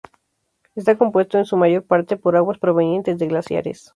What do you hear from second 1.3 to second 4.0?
en su mayor parte por aguas provenientes de glaciares.